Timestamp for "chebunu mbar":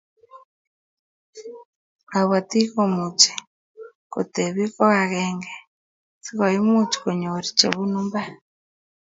7.57-8.29